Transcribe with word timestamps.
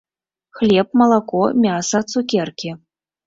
Хлеб, 0.59 0.87
малако, 1.01 1.43
мяса, 1.65 2.01
цукеркі. 2.13 2.75